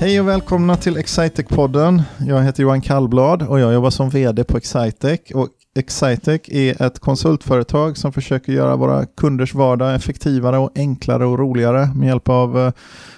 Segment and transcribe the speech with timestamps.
[0.00, 2.02] Hej och välkomna till Excitec-podden.
[2.18, 5.20] Jag heter Johan Kallblad och jag jobbar som vd på Excitec.
[5.34, 11.38] Och Excitec är ett konsultföretag som försöker göra våra kunders vardag effektivare och enklare och
[11.38, 12.72] roligare med hjälp av eh,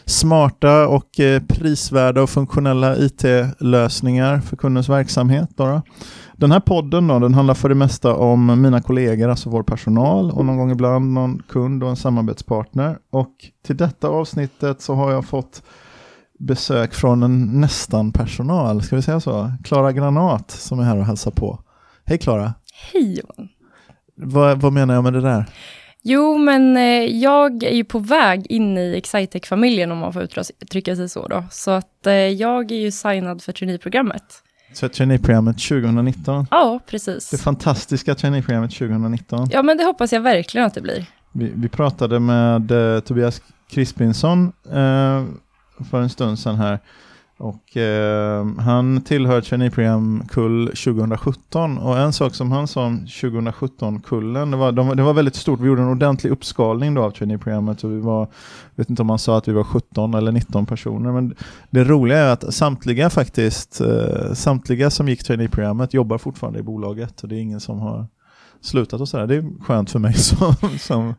[0.04, 5.48] smarta och eh, prisvärda och funktionella IT-lösningar för kundens verksamhet.
[5.56, 5.82] Då.
[6.36, 10.30] Den här podden då, den handlar för det mesta om mina kollegor, alltså vår personal
[10.30, 12.98] och någon gång ibland någon kund och en samarbetspartner.
[13.12, 13.32] Och
[13.66, 15.62] till detta avsnittet så har jag fått
[16.42, 19.52] besök från en nästan personal, ska vi säga så?
[19.64, 21.60] Klara Granat som är här och hälsar på.
[22.04, 22.54] Hej Klara!
[22.92, 23.48] Hej Johan!
[24.14, 25.44] Vad, vad menar jag med det där?
[26.02, 30.96] Jo, men eh, jag är ju på väg in i Excitec-familjen om man får uttrycka
[30.96, 31.44] sig så då.
[31.50, 34.24] Så att eh, jag är ju signad för traineeprogrammet.
[34.72, 36.46] Så traineeprogrammet 2019?
[36.50, 37.30] Ja, precis.
[37.30, 39.48] Det fantastiska traineeprogrammet 2019?
[39.50, 41.06] Ja, men det hoppas jag verkligen att det blir.
[41.32, 45.24] Vi, vi pratade med eh, Tobias Crispinsson eh,
[45.90, 46.78] för en stund sedan här.
[47.42, 54.56] Och eh, han tillhör traineeprogramkull 2017 och en sak som han sa om 2017-kullen, det
[54.56, 57.84] var, de, det var väldigt stort, vi gjorde en ordentlig uppskalning då av traineeprogrammet.
[57.84, 58.28] Och vi var,
[58.74, 61.34] vet inte om han sa att vi var 17 eller 19 personer, men
[61.70, 67.22] det roliga är att samtliga faktiskt, eh, samtliga som gick traineeprogrammet jobbar fortfarande i bolaget.
[67.22, 68.06] Och det är ingen som har
[68.60, 69.26] slutat och sådär.
[69.26, 71.14] Det är skönt för mig som, som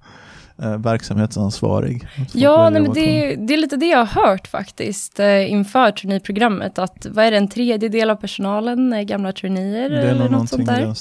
[0.58, 2.08] verksamhetsansvarig.
[2.34, 6.80] Ja, nej, men det, det, är lite det jag har hört faktiskt eh, inför traineeprogrammet.
[6.80, 9.90] Att vad är det, en tredjedel av personalen är gamla traineer?
[9.90, 10.96] Det är eller något sånt där.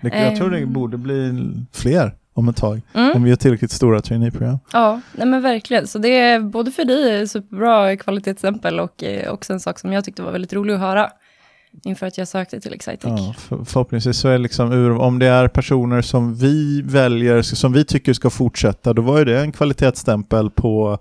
[0.00, 0.72] Det, jag tror det Ehm.
[0.72, 2.80] borde bli fler om ett tag.
[2.94, 3.12] Mm.
[3.16, 4.58] Om vi har tillräckligt stora traineeprogram.
[4.72, 5.86] Ja, nej men verkligen.
[5.86, 10.04] Så det är både för dig superbra kvalitetsstämpel och eh, också en sak som jag
[10.04, 11.10] tyckte var väldigt rolig att höra
[11.82, 13.10] inför att jag sökte till Excitec.
[13.10, 17.42] Ja, för, förhoppningsvis så är det liksom ur, om det är personer som vi väljer,
[17.42, 20.98] som vi tycker ska fortsätta, då var ju det en kvalitetsstämpel på,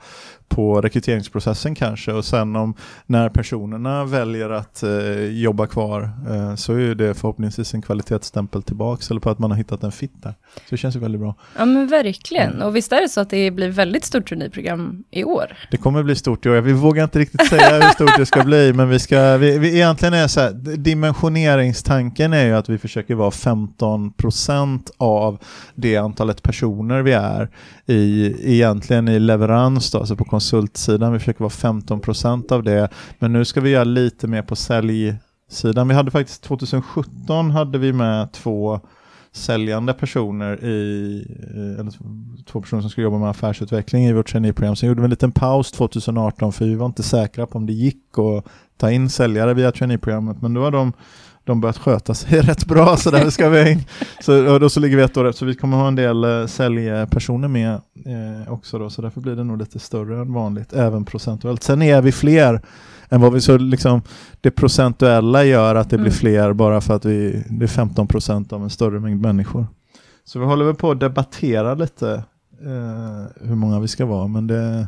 [0.48, 2.12] på rekryteringsprocessen kanske.
[2.12, 2.74] Och sen om
[3.06, 9.12] när personerna väljer att eh, jobba kvar eh, så är det förhoppningsvis en kvalitetsstämpel tillbaks
[9.12, 10.34] eller på att man har hittat en fit där.
[10.56, 11.36] Så det känns ju väldigt bra.
[11.58, 12.54] Ja men verkligen.
[12.54, 12.68] Mm.
[12.68, 15.58] Och visst är det så att det blir väldigt stort traineeprogram i år?
[15.72, 16.62] Det kommer bli stort i år.
[16.62, 19.74] Vi vågar inte riktigt säga hur stort det ska bli, men vi ska, vi, vi
[19.76, 25.38] egentligen är så här, dimensioneringstanken är ju att vi försöker vara 15% av
[25.76, 27.50] det antalet personer vi är
[27.86, 31.14] i, egentligen i leverans, då, alltså på konsultsidan.
[31.14, 32.90] Vi försöker vara 15% av det,
[33.20, 35.88] men nu ska vi göra lite mer på säljsidan.
[35.88, 38.80] Vi hade faktiskt 2017 hade vi med två
[39.32, 41.92] säljande personer i, eh, eller
[42.46, 44.76] två personer som skulle jobba med affärsutveckling i vårt traineeprogram.
[44.76, 47.74] Sen gjorde vi en liten paus 2018 för vi var inte säkra på om det
[47.74, 48.46] gick att
[48.78, 50.42] ta in säljare via traineeprogrammet.
[50.42, 50.94] Men då har de,
[51.44, 53.84] de börjat sköta sig rätt bra så där ska vi in.
[54.22, 56.24] Så, och då så ligger vi ett år efter så vi kommer ha en del
[56.24, 57.74] eh, säljpersoner med
[58.06, 58.90] eh, också då.
[58.90, 61.64] Så därför blir det nog lite större än vanligt, även procentuellt.
[61.64, 62.62] Sen är vi fler
[63.10, 64.02] än vad vi så liksom
[64.42, 66.18] det procentuella gör att det blir Mm.
[66.20, 69.68] fler bara för att vi, det är 15 procent av en större mängd människor.
[70.26, 72.24] Så vi håller väl på att debattera lite
[72.62, 74.88] eh, hur många vi ska vara, men det,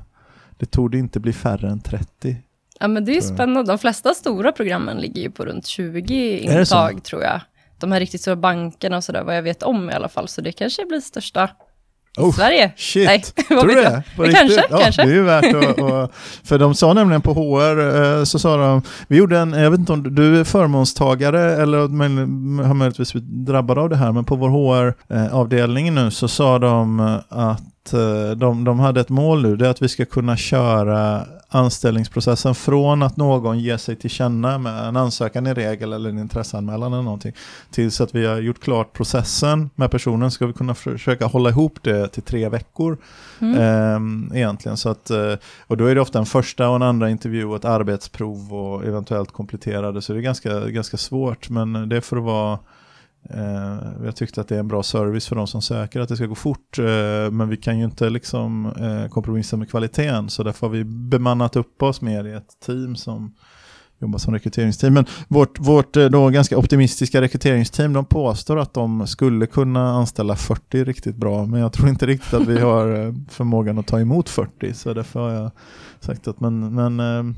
[0.58, 2.38] det tog inte bli färre än 30.
[2.80, 3.34] Ja men det är ju jag.
[3.36, 3.72] spännande.
[3.72, 6.76] De flesta stora programmen ligger ju på runt 20 Är det så?
[6.76, 7.42] intag tror jag.
[7.80, 10.28] De här riktigt stora bankerna och sådär, vad jag vet om i alla fall.
[10.28, 11.50] Så det kanske blir största
[12.18, 12.72] Oh, Sverige.
[12.78, 14.04] Shit, Nej, tror du det?
[14.16, 14.40] På riktigt?
[14.40, 15.02] kanske, ja, kanske.
[15.06, 16.12] Det är ju värt att, att...
[16.44, 19.80] För de sa nämligen på HR, eh, så sa de, vi gjorde en, jag vet
[19.80, 21.78] inte om du- är förmånstagare eller
[22.64, 27.00] har möjligtvis blivit drabbad av det här, men på vår HR-avdelning nu så sa de
[27.32, 30.38] eh, att eh, de, de hade ett mål nu, det är att vi ska kunna
[30.38, 36.10] köra anställningsprocessen från att någon ger sig till känna med en ansökan i regel eller
[36.10, 37.34] en intresseanmälan eller någonting
[37.72, 41.80] tills att vi har gjort klart processen med personen ska vi kunna försöka hålla ihop
[41.82, 42.98] det till tre veckor
[43.40, 43.62] Mm.
[43.62, 44.78] Ehm, egentligen.
[44.78, 45.34] Så att, eh,
[45.68, 48.86] och då är det ofta en första och en andra intervju och ett arbetsprov och
[48.86, 50.02] eventuellt kompletterade.
[50.02, 51.50] Så det är ganska, ganska svårt.
[51.50, 52.60] Men det är för att vara eh,
[54.04, 56.26] jag tyckte att det är en bra service för de som söker att det ska
[56.26, 56.80] gå fort.
[56.80, 60.30] eh, men vi kan ju inte liksom eh, kompromissa med kvaliteten.
[60.30, 63.34] Så därför har vi bemannat upp oss mer i ett team som
[64.00, 64.94] jobbar som rekryteringsteam.
[64.94, 70.36] Men vårt, vårt eh, då ganska optimistiska rekryteringsteam de påstår att de skulle kunna anställa
[70.36, 71.46] 40 riktigt bra.
[71.46, 74.74] Men jag tror inte riktigt att vi har eh, förmågan att ta emot 40.
[74.74, 75.52] Så därför har jag
[76.00, 77.36] sagt att men, men eh,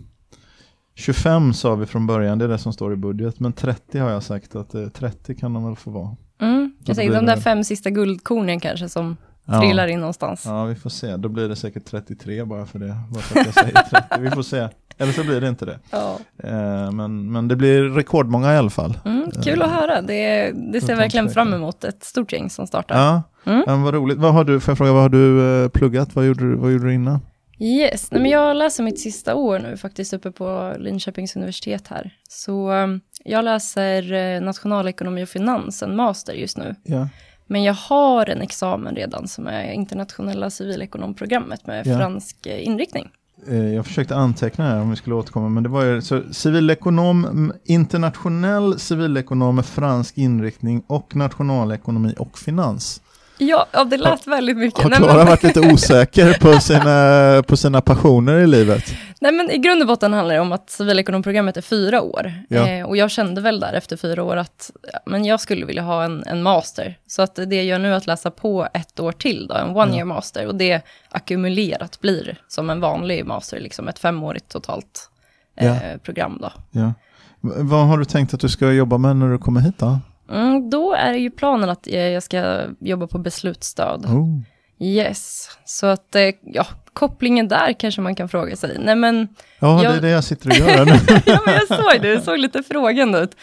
[0.98, 3.40] 25 sa vi från början, det är det som står i budget.
[3.40, 6.16] Men 30 har jag sagt att eh, 30 kan de väl få vara.
[6.42, 6.72] Mm.
[6.86, 9.18] Jag tänkte de där det- fem sista guldkornen kanske som
[9.50, 9.62] Ja.
[9.62, 10.44] trillar in någonstans.
[10.46, 11.18] Ja, vi får se.
[11.18, 12.96] Då blir det säkert 33 bara för det.
[13.12, 14.20] Bara för att jag säger 30.
[14.22, 14.68] Vi får se.
[14.98, 15.80] Eller så blir det inte det.
[15.92, 16.18] Ja.
[16.44, 18.98] Eh, men, men det blir rekordmånga i alla fall.
[19.06, 20.02] Mm, kul att höra.
[20.02, 21.84] Det, det ser jag verkligen fram emot.
[21.84, 22.96] Ett stort gäng som startar.
[22.98, 23.64] Ja, Mm.
[23.68, 24.18] men vad roligt.
[24.18, 26.16] Vad har du, får jag fråga, vad har du eh, pluggat?
[26.16, 27.20] Vad gjorde du, vad gjorde du innan?
[27.60, 32.12] Yes, Nej, men jag läser mitt sista år nu faktiskt uppe på Linköpings universitet här.
[32.30, 36.76] Så um, jag läser eh, nationalekonomi och finans, en master just nu.
[36.84, 37.08] Ja.
[37.48, 41.98] Men jag har en examen redan som är internationella civilekonomprogrammet med Ja.
[41.98, 43.10] fransk eh, inriktning.
[43.48, 47.54] Eh, Jag försökte anteckna här om vi skulle återkomma, men det var ju så civilekonom,
[47.66, 53.02] internationell civilekonom med fransk inriktning och nationalekonomi och finans.
[53.38, 54.84] Ja, ja det lät väldigt mycket.
[54.84, 58.84] Har Klara varit lite osäker på sina, på sina passioner i livet?
[59.22, 62.34] Nej, men i grund och botten handlar det om att civilekonomprogrammet är fyra år.
[62.50, 62.68] Ja.
[62.68, 64.72] Eh, och jag kände väl där efter fyra år att
[65.06, 66.98] men jag skulle vilja ha en, en master.
[67.08, 69.70] Så att det jag gör nu är att läsa på ett år till, då, en
[69.76, 70.48] one year master.
[70.48, 75.10] Och det ackumulerat blir som en vanlig master, liksom ett femårigt totalt
[75.58, 75.98] eh, Ja.
[76.04, 76.38] program.
[76.42, 76.52] Då.
[76.72, 76.94] Ja.
[77.42, 80.00] Vad har du tänkt att du ska jobba med när du kommer hit då?
[80.32, 84.06] Mm, då är ju planen att jag ska jobba på beslutsstöd.
[84.06, 84.40] Oh.
[84.80, 88.78] Yes, så att eh, ja, kopplingen där kanske man kan fråga sig.
[88.80, 89.28] Nej men,
[89.60, 90.92] Ja, Jag- det är det jag sitter och gör nu.
[91.26, 93.36] ja, men jag såg det, det såg lite frågande ut.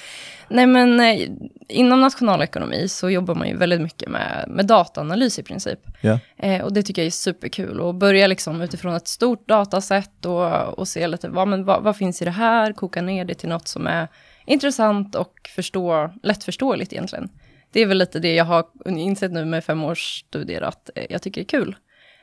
[0.48, 1.28] Nej men, eh,
[1.68, 5.78] inom nationalekonomi så jobbar man ju väldigt mycket med, med dataanalys i princip.
[6.00, 6.18] ja.
[6.36, 7.80] Eh, och det tycker jag är superkul.
[7.80, 11.96] Och börja liksom utifrån ett stort dataset och, och se lite, vad, men vad, vad
[11.96, 12.72] finns i det här?
[12.72, 14.08] Koka ner det till något som är
[14.46, 17.28] intressant och förstå, lättförståeligt egentligen.
[17.72, 21.04] Det är väl lite det jag har insett nu med fem års studier att eh,
[21.10, 21.76] jag tycker är kul.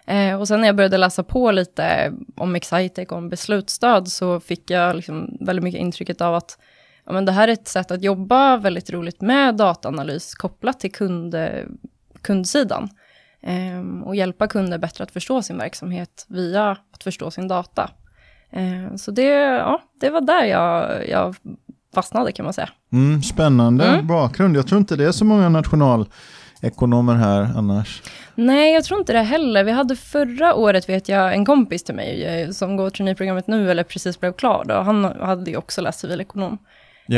[0.05, 4.69] Eh, och sen när jag började läsa på lite om Excitec om beslutsstöd så fick
[4.69, 6.57] jag liksom väldigt mycket intrycket av att
[7.05, 10.91] ja, men det här är ett sätt att jobba väldigt roligt med dataanalys kopplat till
[10.91, 11.35] kund,
[12.21, 12.89] kundsidan.
[13.43, 17.89] Ehm, och hjälpa kunder bättre att förstå sin verksamhet via att förstå sin data.
[18.51, 21.35] Ehm, så det, ja, det var där jag, jag
[21.93, 22.69] fastnade kan man säga.
[22.91, 24.07] Mm, spännande Mm.
[24.07, 24.57] bakgrund.
[24.57, 28.01] Jag tror inte det är så många nationalekonomer här annars.
[28.35, 29.63] Nej, jag tror inte det heller.
[29.63, 33.71] Vi hade förra året, vet jag, en kompis till mig eh, som går traineeprogrammet nu
[33.71, 34.65] eller precis blev klar.
[34.67, 34.73] Då.
[34.73, 36.57] Han hade ju också läst civilekonom.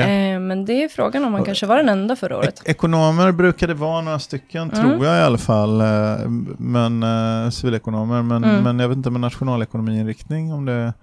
[0.01, 2.59] Eh, men det är frågan om han kanske var den enda förra året.
[2.65, 4.75] Ek- Ekonomer brukar det vara några stycken, Mm.
[4.83, 5.81] tror jag i alla fall.
[5.81, 8.63] eh, Men eh, civilekonomer, men, Mm.
[8.63, 10.93] men jag vet inte med nationalekonomiinriktning om det,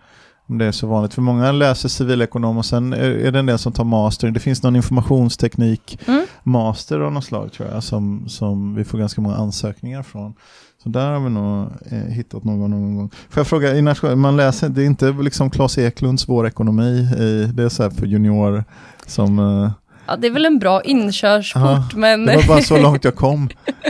[0.50, 1.14] om det är så vanligt.
[1.14, 4.30] För många läser civilekonom och sen är, är det en del som tar master.
[4.30, 6.26] Det finns någon informationsteknik Mm.
[6.42, 10.34] master av något slag tror jag, som, som vi får ganska många ansökningar från.
[10.82, 13.10] Så där har vi nog eh, hittat någon någon gång.
[13.28, 17.08] Får jag fråga, i nation, man läser, det är inte liksom Claes Eklunds Vår ekonomi,
[17.18, 18.64] i, det är så här för junior
[19.06, 19.38] som...
[19.38, 19.70] Eh,
[20.10, 23.14] Ja, det är väl en bra inkörsport, Ja, men, det var bara så långt jag
[23.14, 23.48] kom.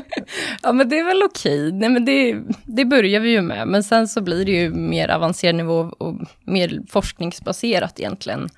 [0.63, 1.73] ja, men det är väl okej.
[1.73, 5.09] Nej, men det, det börjar vi ju med, men sen så blir det ju mer
[5.09, 6.15] avancerad nivå och
[6.45, 8.49] mer forskningsbaserat egentligen,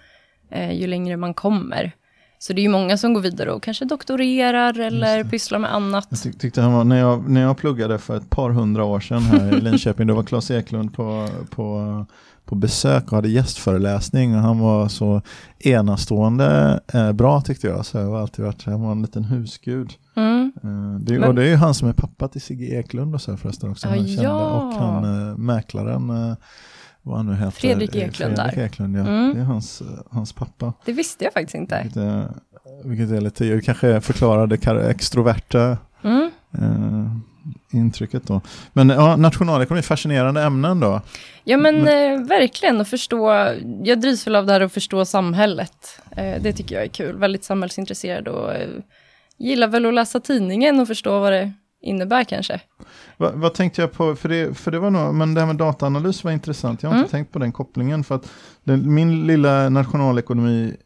[0.51, 1.93] eh, ju längre man kommer.
[2.39, 6.07] Så det är ju många som går vidare och kanske doktorerar eller pysslar med annat.
[6.11, 9.01] Jag tyck, tyckte han var, när jag, när jag pluggade för ett par hundra år
[9.01, 12.07] sedan här i Linköping, då var Claes Eklund på, på,
[12.45, 15.23] på besök och hade gästföreläsning och han var så
[15.59, 17.87] enastående eh, bra tyckte jag.
[17.87, 19.93] Så jag har alltid varit, han var en liten husgud.
[20.17, 20.53] Mm.
[20.63, 23.21] Eh, det, Men- och det är ju han som är pappa till Sigge Eklund och
[23.23, 23.89] så förresten också.
[23.89, 24.23] Ja, han kände.
[24.23, 24.51] ja.
[24.51, 26.35] Och han eh, mäklaren, eh,
[27.03, 27.51] vad han nu heter.
[27.51, 28.57] Fredrik eh, Eklund Fredrik.
[28.59, 29.01] Eklund, ja.
[29.01, 29.35] Mm.
[29.35, 30.73] Det är hans, eh, hans pappa.
[30.85, 31.81] Det visste jag faktiskt inte.
[31.83, 32.29] Vilket är,
[32.85, 36.31] vilket är lite, jag kanske förklarar det extroverta Mm.
[36.59, 37.17] eh,
[37.73, 38.41] intrycket då.
[38.73, 41.01] Men ja, nationalekonomi, fascinerande ämnen då.
[41.45, 43.31] Ja men eh, verkligen att förstå,
[43.85, 46.01] jag drivs väl av det här att förstå samhället.
[46.17, 48.69] Eh, det tycker jag är kul, väldigt samhällsintresserad och eh,
[49.39, 52.61] gillar väl att läsa tidningen och förstå vad det innebär kanske.
[53.17, 55.57] Va, vad tänkte jag på, för det, för det var nog, men det här med
[55.57, 56.83] dataanalys var intressant.
[56.83, 57.05] Jag har Mm.
[57.05, 58.31] inte tänkt på den kopplingen för att
[58.65, 60.77] den, min lilla nationalekonomi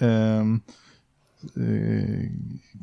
[0.00, 0.44] eh,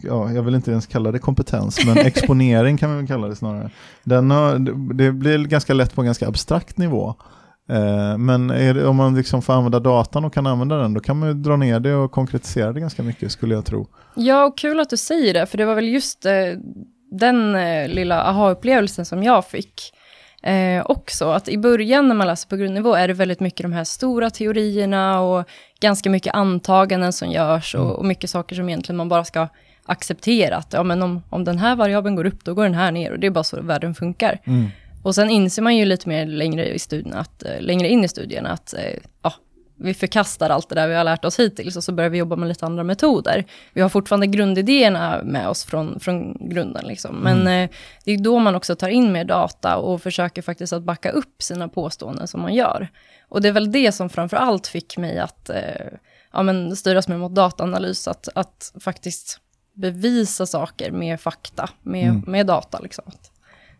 [0.04, 3.36] ja, jag vill inte ens kalla det kompetens, men exponering kan man väl kalla det
[3.36, 3.70] snarare.
[4.04, 4.60] Den har,
[4.94, 7.16] det- blir ganska lätt på en ganska abstrakt nivå.
[7.70, 11.20] Eh, men det, om man liksom får använda datan och kan använda den, då kan
[11.20, 13.88] man dra ner det och konkretisera det ganska mycket, skulle jag tro.
[14.16, 16.32] Ja, och kul att du säger det, för det var väl just eh,
[17.12, 19.94] den eh, lilla aha-upplevelsen som jag fick.
[20.44, 23.74] Eh, också att i början när man läser på grundnivå är det väldigt mycket de
[23.74, 25.46] här stora teorierna och
[25.80, 29.48] ganska mycket antaganden som görs och, och mycket saker som egentligen man bara ska
[29.86, 30.56] acceptera.
[30.58, 33.12] Att ja, men om, om den här variabeln går upp, då går den här ner
[33.12, 34.40] och det är bara så världen funkar.
[35.04, 38.08] Och sen inser man ju lite mer längre, i studierna att, eh, längre in i
[38.08, 38.82] studierna att eh,
[39.22, 39.34] ja,
[39.80, 42.36] vi förkastar allt det där vi har lärt oss hittills och så börjar vi jobba
[42.36, 43.46] med lite andra metoder.
[43.74, 47.16] Vi har fortfarande grundidéerna med oss från, från grunden, liksom.
[47.16, 47.70] men eh,
[48.06, 51.44] det är då man också tar in mer data och försöker faktiskt att backa upp
[51.44, 52.90] sina påståenden som man gör.
[53.30, 55.88] Och det är väl det som framför allt fick mig att eh,
[56.34, 59.40] ja, men styras mer mot dataanalys, att, att faktiskt
[59.74, 62.80] bevisa saker med fakta, med, med data.
[62.80, 63.12] Liksom.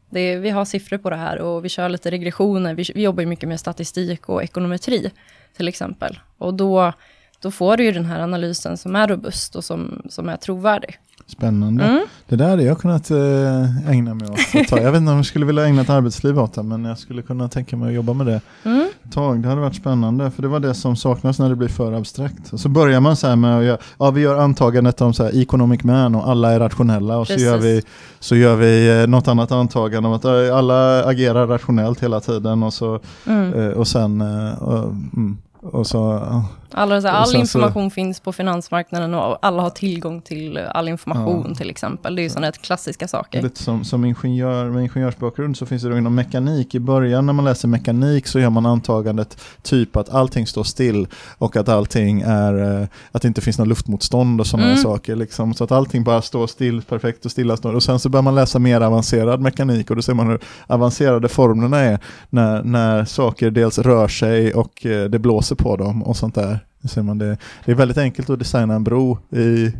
[0.10, 2.74] Det är, vi har siffror på det här och vi kör lite regressioner.
[2.74, 5.12] Vi, vi jobbar ju mycket med statistik och ekonometri
[5.58, 6.20] till exempel.
[6.38, 6.94] Och då,
[7.40, 11.00] då får du ju den här analysen som är robust och som, som är trovärdig.
[11.30, 11.84] Spännande.
[11.84, 12.06] Mm.
[12.28, 14.80] Det där hade jag kunnat eh, ägna mig åt ett tag.
[14.80, 17.22] Jag vet inte om jag skulle vilja ägna ett arbetsliv åt det, men jag skulle
[17.22, 18.88] kunna tänka mig att jobba med det Mm.
[19.04, 19.40] ett tag.
[19.42, 22.54] Det hade varit spännande, för det var det som saknas när det blir för abstrakt.
[22.54, 25.24] Och så börjar man så här med att göra, ja, vi gör antagandet om så
[25.24, 27.82] här economic man och alla är rationella och så gör, vi,
[28.20, 32.64] så gör vi eh, något annat antagande om att eh, alla agerar rationellt hela tiden
[32.64, 33.74] och, så, Mm.
[33.74, 34.22] och sen
[34.62, 36.24] och, mm, och så.
[36.72, 40.58] Alla, så här, all sen så- information finns på finansmarknaden och alla har tillgång till
[40.58, 41.56] eh, all information Ja.
[41.56, 42.16] till exempel.
[42.16, 43.42] Det är ju sådana klassiska saker.
[43.42, 46.76] Lite som, som ingenjör med ingenjörsbakgrund så finns det då inom mekanik.
[46.76, 51.08] I början när man läser mekanik så gör man antagandet typ att allting står still
[51.38, 54.78] och att allting är, eh, att det inte finns något luftmotstånd och sådana Mm.
[54.84, 55.16] saker.
[55.16, 55.54] Liksom.
[55.54, 57.76] Så att allting bara står still, perfekt och stillastående.
[57.78, 61.30] Och sen så börjar man läsa mer avancerad mekanik och då ser man hur avancerade
[61.30, 62.00] formlerna är
[62.30, 66.59] när, när saker dels rör sig och eh, det blåser på dem och sånt där.
[66.84, 67.38] Ser man det.
[67.66, 69.74] det är väldigt enkelt att designa en bro i,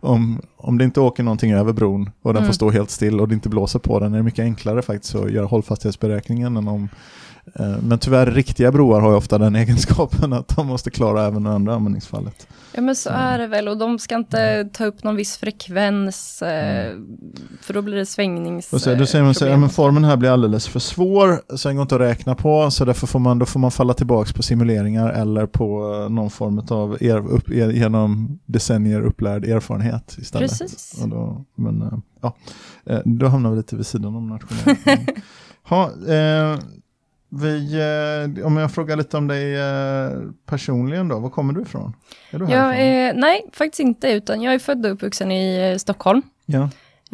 [0.00, 2.48] om, om det inte åker någonting över bron och den Mm.
[2.48, 5.14] får stå helt still och det inte blåser på den är det mycket enklare faktiskt
[5.14, 6.88] att göra hållfasthetsberäkningen än om
[7.82, 11.50] men tyvärr, riktiga broar har ju ofta den egenskapen att de måste klara även det
[11.50, 12.46] andra användningsfallet.
[12.74, 16.42] Ja men så är det väl och de ska inte ta upp någon viss frekvens
[16.42, 16.96] eh,
[17.60, 18.72] för då blir det svängnings...
[18.72, 21.56] Och så, då säger man så här, ja, men formen här blir alldeles för svår,
[21.56, 23.94] så den går inte att räkna på, så därför får man, då får man falla
[23.94, 29.44] tillbaka på simuleringar eller på eh, någon form av er, upp, er, genom decennier upplärd
[29.44, 30.50] erfarenhet istället.
[30.50, 31.02] Precis.
[31.06, 32.36] Då, men, eh, ja,
[32.86, 34.76] eh, då hamnar vi lite vid sidan om nationell.
[35.62, 35.84] ha,
[36.14, 36.58] eh,
[37.34, 37.74] vi,
[38.36, 40.10] eh, om jag frågar lite om dig eh,
[40.46, 41.96] personligen då, var kommer du ifrån?
[42.30, 45.76] Är du Jag är, nej, faktiskt inte, utan jag är född och uppvuxen i eh,
[45.78, 46.22] Stockholm.
[46.46, 46.62] Ja.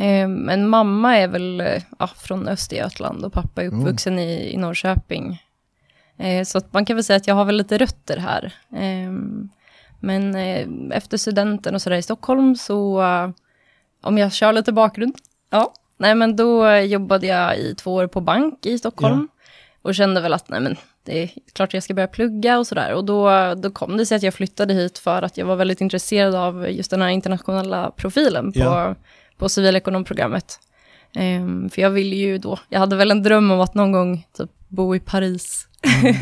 [0.04, 3.80] Eh, men mamma är väl eh, ja, från Östergötland och pappa är Oh.
[3.80, 5.42] uppvuxen i, i Norrköping.
[6.16, 8.54] Eh, så man kan väl säga att jag har väl lite rötter här.
[8.72, 9.12] Eh,
[10.00, 13.30] men eh, efter studenten och sådär i Stockholm så, eh,
[14.02, 15.14] om jag kör lite bakgrund,
[15.50, 19.28] ja, nej men då eh, jobbade jag i två år på bank i Stockholm.
[19.82, 22.94] Och kände väl att nej men det är klart jag ska börja plugga och sådär.
[22.94, 25.80] Och då, då kom det sig att jag flyttade hit för att jag var väldigt
[25.80, 28.94] intresserad av just den här internationella profilen på, Ja.
[29.38, 30.58] på civilekonomprogrammet.
[31.14, 34.26] Ehm, för jag ville ju då, jag hade väl en dröm om att någon gång
[34.38, 35.68] typ bo i Paris.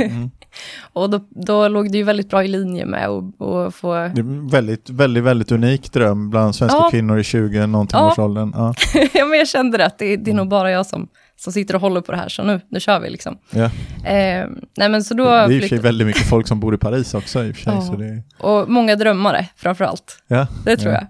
[0.01, 0.31] Mm.
[0.93, 4.51] Och då, då låg det ju väldigt bra i linje med att få, Det är
[4.51, 6.91] väldigt, väldigt, väldigt unik dröm bland svenska Ja.
[6.91, 8.13] kvinnor i 20 någonting Ja.
[8.13, 8.53] års åldern.
[8.55, 8.75] Ja.
[9.15, 11.75] ja men jag kände det att det, det är nog bara jag som, som sitter
[11.75, 13.39] och håller på det här, så nu, nu kör vi liksom.
[13.51, 13.71] Ja.
[14.05, 16.61] Ehm, nej men så då Det är i och för sig väldigt mycket folk som
[16.61, 17.83] bor i Paris också i och sig.
[17.83, 20.23] Så det, och många drömmare framför allt.
[20.27, 20.47] ja.
[20.65, 20.99] Det tror Ja.
[21.01, 21.07] jag.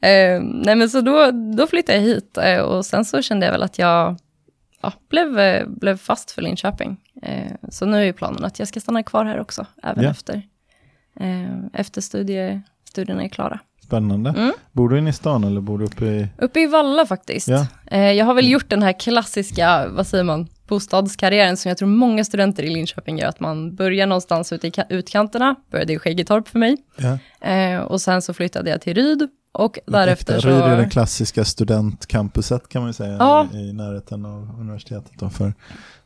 [0.00, 3.52] Eh, nej men så då, då flyttade jag hit eh, och sen så kände jag
[3.52, 4.16] väl att jag
[4.82, 6.96] ja, blev, eh, blev fast för Linköping.
[7.22, 10.10] Eh, så nu är ju planen att jag ska stanna kvar här också, även Ja.
[10.10, 10.42] efter,
[11.20, 13.60] eh, efter studie, studierna är klara.
[13.86, 14.30] Spännande.
[14.30, 14.52] Mm.
[14.72, 16.26] Bor du inne i stan eller bor du uppe i...
[16.38, 17.48] Uppe i Valla faktiskt.
[17.48, 17.66] Ja.
[17.86, 21.88] Eh, jag har väl gjort den här klassiska, vad säger man, bostadskarriären som jag tror
[21.88, 25.98] många studenter i Linköping gör, att man börjar någonstans ute i ka- utkanterna, började i
[25.98, 27.18] Skäggetorp för mig, Ja.
[27.50, 30.48] eh, och sen så flyttade jag till Ryd, och därefter så...
[30.48, 33.46] Ryd är det klassiska studentcampuset kan man ju säga Ja.
[33.52, 35.54] i, i närheten av universitetet då, för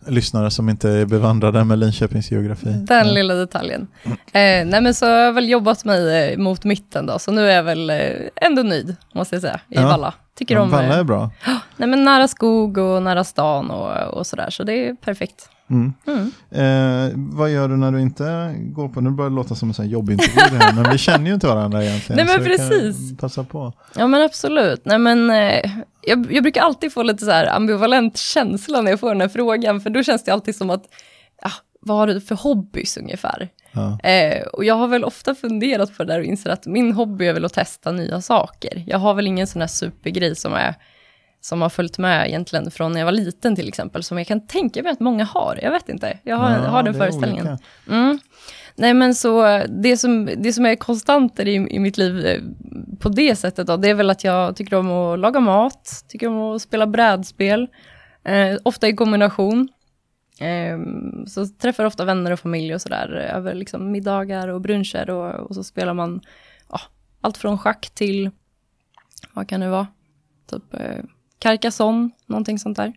[0.06, 2.70] lyssnare som inte är bevandrade med Linköpings geografi.
[2.72, 3.12] Den ja.
[3.12, 3.86] lilla detaljen.
[4.04, 7.50] Eh, nej men så har jag väl jobbat mig eh, mot mitten då, så nu
[7.50, 7.96] är jag väl eh,
[8.36, 9.82] ändå nöjd, måste jag säga, i Ja.
[9.82, 10.14] Valla.
[10.38, 11.30] Tycker Ja, om, Valla eh, är bra.
[11.76, 15.48] nej men nära skog och nära stan och, och sådär, så det är perfekt.
[15.70, 15.92] Mm.
[16.06, 16.30] Mm.
[16.50, 19.74] Eh, vad gör du när du inte går på, nu börjar det låta som en
[19.74, 22.26] sån här jobbintervju det här, men vi känner ju inte varandra egentligen.
[22.26, 23.18] Nej, men precis.
[23.18, 23.72] Passa på.
[23.96, 25.70] Ja men absolut, nej men eh,
[26.02, 29.28] jag, jag brukar alltid få lite så här ambivalent känsla när jag får den här
[29.28, 30.82] frågan, för då känns det alltid som att,
[31.42, 31.50] ja,
[31.80, 33.48] vad har du för hobbys ungefär?
[33.72, 33.98] Ja.
[34.10, 37.26] Eh, och jag har väl ofta funderat på det där och inser att min hobby
[37.26, 38.84] är väl att testa nya saker.
[38.86, 40.74] Jag har väl ingen sån här supergrej som, är,
[41.40, 44.46] som har följt med egentligen från när jag var liten till exempel, som jag kan
[44.46, 45.58] tänka mig att många har.
[45.62, 47.58] Jag vet inte, jag har, Ja, har den föreställningen.
[47.88, 48.18] Mm.
[48.74, 52.42] Nej men så det som, det som är konstanter i, i mitt liv eh,
[53.00, 56.28] på det sättet då, det är väl att jag tycker om att laga mat, tycker
[56.28, 57.68] om att spela brädspel,
[58.24, 59.68] eh, ofta i kombination.
[60.40, 60.78] Eh,
[61.26, 65.54] så träffar ofta vänner och familj och sådär över liksom middagar och bruncher och, och
[65.54, 66.20] så spelar man
[66.68, 66.80] ja,
[67.20, 68.30] allt från schack till,
[69.32, 69.86] vad kan det vara,
[70.50, 71.04] typ eh,
[71.40, 72.92] Carcassonne, någonting sånt där.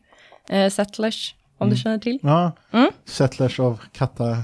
[0.49, 2.19] Eh, Settlers, om du känner till.
[2.21, 2.89] Ja, Mm.
[3.05, 4.43] Settlers of Katta,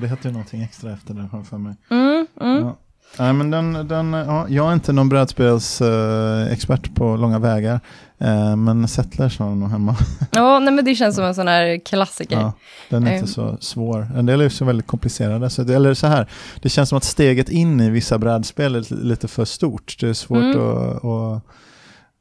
[0.00, 1.74] det heter ju någonting extra efter det har för mig.
[1.90, 2.64] Mm, mm.
[2.64, 2.76] Ja.
[3.18, 7.80] Nej, men den, den, ja, jag är inte någon brädspelsexpert uh, på långa vägar.
[8.22, 9.96] Uh, men Settlers har nog hemma.
[10.30, 12.36] ja, nej, men det känns som en sån här klassiker.
[12.36, 12.52] Ja,
[12.88, 14.08] den är inte så svår.
[14.16, 15.50] En del är så väldigt komplicerade.
[15.50, 16.26] Så det, eller så här,
[16.62, 19.96] det känns som att steget in i vissa brädspel är lite för stort.
[20.00, 20.60] Det är svårt mm.
[20.60, 21.42] att, att,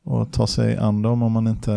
[0.06, 1.72] att, ta sig an dem om man inte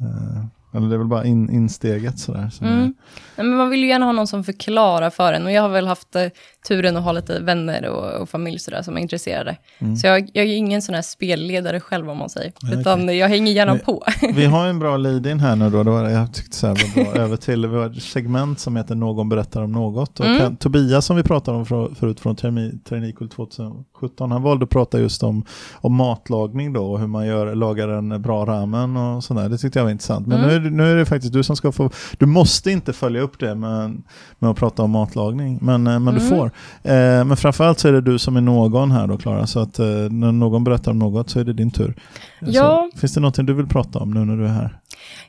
[0.00, 0.44] uh,
[0.76, 2.50] eller det är väl bara in, insteget sådär.
[2.52, 2.94] Så mm.
[3.36, 5.44] Nej, men man vill ju gärna ha någon som förklarar för en.
[5.44, 6.26] Och jag har väl haft eh,
[6.68, 9.56] turen att ha lite vänner och, och familj sådär som är intresserade.
[9.78, 9.96] Mm.
[9.96, 12.52] Så jag, jag är ingen sån här spelledare själv om man säger.
[12.62, 13.16] Nej, utan okay.
[13.16, 14.04] jag hänger gärna vi, på.
[14.34, 15.82] vi har en bra lead-in här nu då.
[15.82, 17.14] då jag tyckte så här var bra.
[17.22, 20.20] Över till vi har ett segment som heter Någon berättar om något.
[20.20, 20.56] Och mm.
[20.56, 24.30] Tobias som vi pratade om för, förut från Traineecool 2017.
[24.30, 25.44] Han valde att prata just om,
[25.74, 26.92] om matlagning då.
[26.92, 29.48] Och hur man gör, lagar en bra ramen och sådär.
[29.48, 30.26] Det tyckte jag var intressant.
[30.26, 30.62] Men mm.
[30.62, 31.90] nu, nu är det faktiskt du som ska få.
[32.18, 34.02] Du måste inte följa upp det med,
[34.38, 35.58] med att prata om matlagning.
[35.62, 36.30] Men, eh, men du mm.
[36.30, 36.50] får.
[36.82, 39.46] Eh, men framförallt så är det du som är någon här då Klara.
[39.46, 41.94] Så att eh, när någon berättar om något så är det din tur.
[42.40, 42.88] Ja.
[42.92, 44.78] Så, finns det någonting du vill prata om nu när du är här?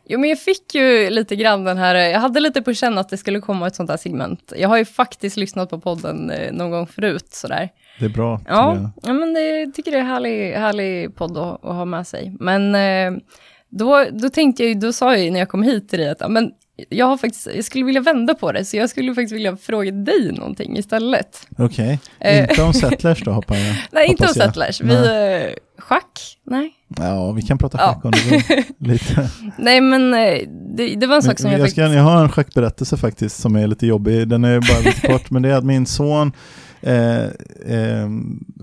[0.06, 3.10] Jo, men jag fick ju lite grann den här, jag hade lite på känn att
[3.10, 4.54] det skulle komma ett sånt här segment.
[4.58, 7.70] Jag har ju faktiskt lyssnat på podden eh, någon gång förut sådär.
[8.00, 8.42] Det är bra.
[8.48, 12.08] Ja, ja men det, tycker det är en härlig, härlig podd att, att ha med
[12.08, 12.36] sig.
[12.40, 12.76] Men
[13.70, 16.10] då, då tänkte jag ju, då sa jag ju när jag kom hit till dig
[16.10, 16.52] att men
[16.90, 19.92] jag, har faktiskt, jag skulle vilja vända på det, så jag skulle faktiskt vilja fråga
[19.92, 21.48] dig någonting istället.
[21.58, 22.42] Okej, okay.
[22.42, 23.76] inte om settlers då hoppar jag.
[23.92, 24.82] Nej, inte om settlers.
[24.82, 25.44] Vi, Nej.
[25.44, 26.38] Eh, schack?
[26.44, 26.74] Nej.
[26.98, 28.08] Ja, vi kan prata schack ja.
[28.08, 28.64] om du vill.
[28.92, 29.30] Lite.
[29.58, 30.40] Nej, men eh,
[30.76, 31.78] det, det var en sak som jag, jag faktiskt...
[31.78, 34.28] Jag har en schackberättelse faktiskt som är lite jobbig.
[34.28, 36.32] Den är bara lite kort, men det är att min son
[36.82, 37.24] Eh,
[37.66, 38.10] eh,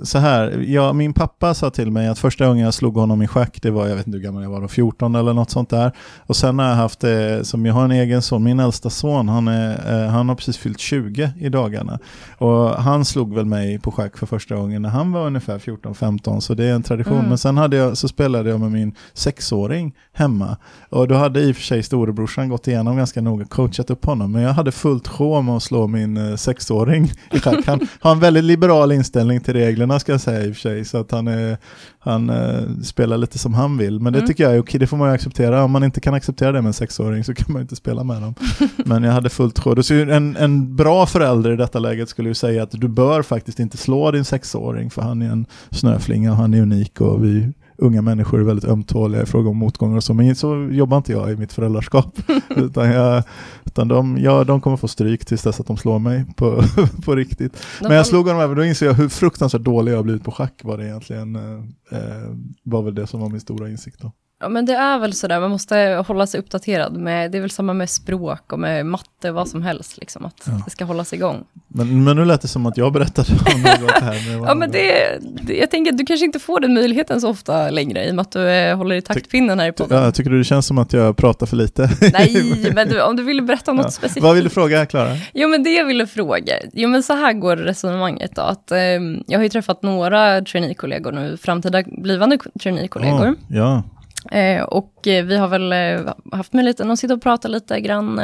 [0.02, 3.26] så här, ja, min pappa sa till mig att första gången jag slog honom i
[3.26, 5.92] schack, det var, jag vet inte hur gammal jag var, 14 eller något sånt där.
[6.26, 9.28] Och sen har jag haft det, som jag har en egen son, min äldsta son,
[9.28, 11.98] han, är, eh, han har precis fyllt 20 i dagarna.
[12.38, 16.40] Och han slog väl mig på schack för första gången när han var ungefär 14-15,
[16.40, 17.18] så det är en tradition.
[17.18, 17.28] Mm.
[17.28, 20.56] Men sen hade jag, så spelade jag med min sexåring hemma.
[20.88, 24.32] Och då hade i och för sig storebrorsan gått igenom ganska noga, coachat upp honom.
[24.32, 27.66] Men jag hade fullt sjå med att slå min eh, sexåring i schack.
[27.66, 30.84] Han har en väldigt liberal inställning till reglerna ska jag säga i och för sig.
[30.84, 31.56] Så att han, är,
[31.98, 34.00] han uh, spelar lite som han vill.
[34.00, 34.28] Men det mm.
[34.28, 35.64] tycker jag är okej, det får man ju acceptera.
[35.64, 38.22] Om man inte kan acceptera det med en sexåring så kan man inte spela med
[38.22, 38.34] dem.
[38.76, 39.74] Men jag hade fullt sjå.
[39.90, 43.76] En, en bra förälder i detta läget skulle ju säga att du bör faktiskt inte
[43.76, 48.02] slå din sexåring för han är en snöflinga och han är unik och vi unga
[48.02, 51.32] människor är väldigt ömtåliga i fråga om motgångar och så, men så jobbar inte jag
[51.32, 52.18] i mitt föräldraskap.
[52.56, 53.22] utan jag,
[53.64, 56.62] utan de, ja, de kommer få stryk tills dess att de slår mig på,
[57.04, 57.66] på riktigt.
[57.80, 60.24] De men jag slog honom över, då inser jag hur fruktansvärt dålig jag har blivit
[60.24, 62.30] på schack var det egentligen, eh, eh
[62.62, 64.12] var väl det som var min stora insikt då.
[64.40, 66.96] Ja, men det är väl sådär, man måste hålla sig uppdaterad.
[66.96, 70.42] Med, det är väl samma med språk och med matte, vad som helst, liksom, att
[70.46, 70.62] ja.
[70.64, 71.44] det ska hållas igång.
[71.68, 74.42] Men, men nu lät det som att jag berättade om något här.
[74.46, 77.70] ja, men det, det, jag tänker att du kanske inte får den möjligheten så ofta
[77.70, 80.02] längre, i och med att du eh, håller i taktpinnen här i podden.
[80.02, 81.90] Ja, tycker du det känns som att jag pratar för lite?
[82.12, 83.90] Nej, men du, om du ville berätta om något ja.
[83.90, 84.24] specifikt.
[84.24, 85.16] Vad vill du fråga, Klara?
[85.34, 88.78] Jo, men det jag ville fråga, jo men så här går resonemanget då, att eh,
[89.26, 93.30] jag har ju träffat några traineekollegor nu, framtida blivande traineekollegor.
[93.30, 93.82] Oh, ja.
[94.30, 98.20] Eh, och eh, vi har väl eh, haft möjligheten att sitta och prata lite grann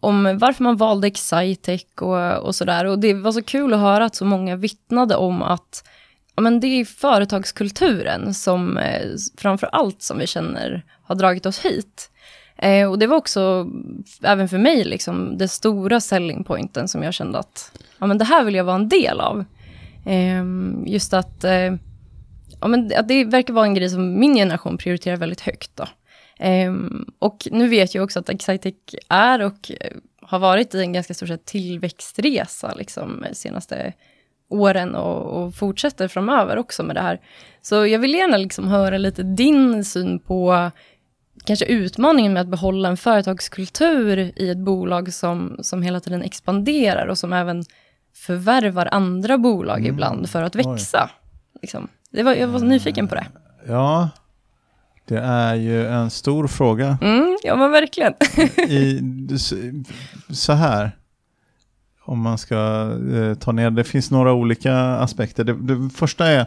[0.00, 2.84] om varför man valde Excitec och, och sådär.
[2.84, 5.88] Och det var så kul att höra att så många vittnade om att
[6.34, 8.80] ja, men det är företagskulturen som
[9.36, 12.10] framför allt som vi känner har dragit oss hit.
[12.56, 13.66] Eh, och det var också,
[14.22, 18.24] även för mig, liksom, det stora selling pointen som jag kände att ja, men det
[18.24, 19.44] här vill jag vara en del av.
[20.06, 20.44] Eh,
[20.86, 21.44] just att
[22.60, 25.70] ja, men det verkar vara en grej som min generation prioriterar väldigt högt.
[25.74, 25.86] Då.
[26.46, 28.74] Um, och nu vet jag också att Excitec
[29.08, 29.70] är och
[30.20, 33.92] har varit i en ganska stor tillväxtresa liksom, senaste
[34.48, 37.20] åren och, och, fortsätter framöver också med det här.
[37.62, 40.70] Så jag vill gärna liksom höra lite din syn på
[41.44, 47.06] kanske utmaningen med att behålla en företagskultur i ett bolag som, som hela tiden expanderar
[47.06, 47.64] och som även
[48.14, 49.90] förvärvar andra bolag mm.
[49.90, 51.10] ibland för att växa.
[51.62, 51.88] Liksom.
[52.14, 53.26] Det var, jag var nyfiken på det.
[53.68, 54.10] Ja,
[55.04, 56.98] det är ju en stor fråga.
[57.02, 58.14] Mm, ja, men verkligen.
[58.68, 59.00] I,
[60.30, 60.90] så här,
[62.04, 65.44] om man ska eh, ta ner det, finns några olika aspekter.
[65.44, 66.46] Det, det första är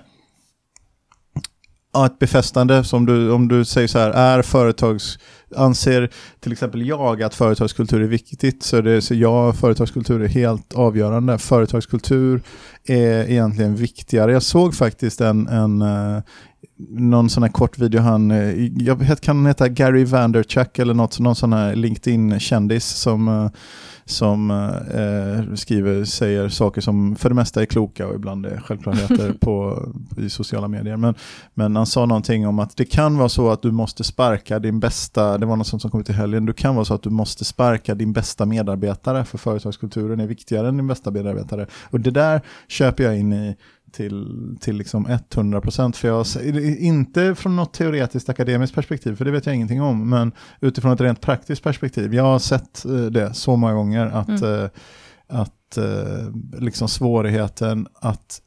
[1.94, 5.20] ja, ett befästande, som du, om du säger så här, är företags,
[5.56, 10.74] anser till exempel jag att företagskultur är viktigt, så, det, så ja, företagskultur är helt
[10.74, 11.38] avgörande.
[11.38, 12.42] Företagskultur
[12.88, 14.32] är egentligen viktigare.
[14.32, 16.22] Jag såg faktiskt en, en eh,
[16.90, 20.94] någon sån här kort video, han, eh, jag vet, kan han heta Gary Vanderchuck eller
[20.94, 23.50] något, någon sån här LinkedIn-kändis som uh,
[24.08, 29.34] som eh, skriver, säger saker som för det mesta är kloka och ibland är självklarheter
[29.40, 29.86] på,
[30.18, 30.98] i sociala medier.
[30.98, 31.16] Men,
[31.54, 34.80] men han sa någonting om att det kan vara så att du måste sparka din
[34.80, 37.10] bästa, det var något som kom ut i helgen, det kan vara så att du
[37.10, 41.68] måste sparka din bästa medarbetare för företagskulturen är viktigare än din bästa medarbetare.
[41.90, 43.56] Och det där köper jag in i
[43.98, 46.26] till, till liksom 100% för jag,
[46.80, 50.32] inte från något teoretiskt akademiskt perspektiv, för det vet jag ingenting om, men
[50.62, 52.14] utifrån ett rent praktiskt perspektiv.
[52.14, 54.64] Jag har sett eh, det så många gånger att, mm.
[54.64, 54.70] Eh,
[55.28, 58.42] att eh, liksom svårigheten att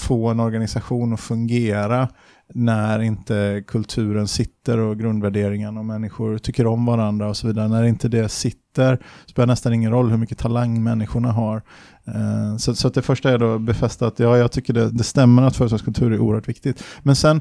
[0.00, 2.08] få en organisation att fungera
[2.54, 7.68] när inte kulturen sitter och grundvärderingarna och människor tycker om varandra och så vidare.
[7.68, 11.62] När inte det sitter spelar nästan ingen roll hur mycket talang människorna har.
[12.06, 15.04] Eh, så, så det första är då att befästa att ja, jag tycker det, det
[15.04, 16.84] stämmer att företagskultur är oerhört viktigt.
[17.02, 17.40] Men sen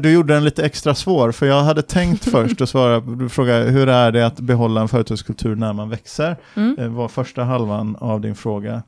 [0.00, 3.62] du gjorde den lite extra svår, för jag hade tänkt först att svara på fråga
[3.62, 6.36] hur är det att behålla en företagskultur när man växer?
[6.54, 6.78] Mm.
[6.78, 8.82] Eh, var första halvan av din fråga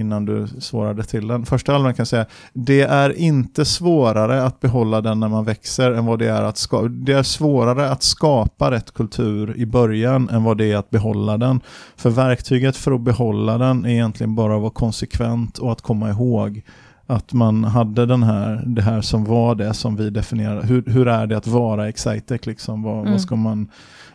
[0.00, 1.46] innan du svarade till den.
[1.46, 5.90] Första halvan kan jag säga, det är inte svårare att behålla den när man växer
[5.90, 6.88] än vad det är att skapa.
[6.88, 11.36] Det är svårare att skapa rätt kultur i början än vad det är att behålla
[11.36, 11.60] den.
[11.96, 16.10] För verktyget för att behålla den är egentligen bara att vara konsekvent och att komma
[16.10, 16.62] ihåg
[17.10, 20.62] att man hade den här, det här som var det som vi definierar.
[20.62, 22.46] Hur, hur är det att vara Excitec?
[22.46, 22.82] Liksom?
[22.82, 23.12] Vad, mm.
[23.12, 23.68] vad, ska man,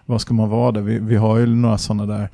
[0.05, 0.81] vad ska man vara där?
[0.81, 2.29] Vi, vi har ju några sådana där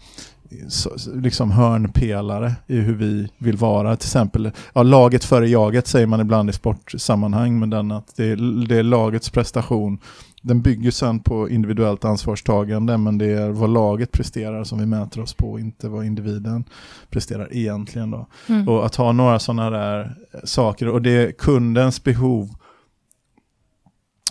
[1.13, 3.95] liksom hörnpelare i hur vi vill vara.
[3.95, 8.25] Till exempel, ja, laget före jaget säger man ibland i sportsammanhang, men den att det
[8.25, 9.99] är, det är lagets prestation.
[10.41, 15.21] Den bygger sen på individuellt ansvarstagande, men det är vad laget presterar som vi mäter
[15.21, 16.63] oss på, inte vad individen
[17.09, 18.11] presterar egentligen.
[18.11, 18.27] Då.
[18.47, 18.67] Mm.
[18.67, 22.49] Och att ha några sådana där saker, och det är kundens behov